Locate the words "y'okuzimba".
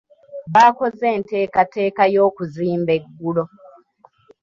2.13-2.91